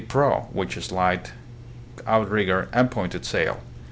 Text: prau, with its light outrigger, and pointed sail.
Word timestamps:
prau, 0.07 0.47
with 0.51 0.75
its 0.75 0.91
light 0.91 1.31
outrigger, 2.07 2.67
and 2.73 2.89
pointed 2.89 3.23
sail. 3.23 3.61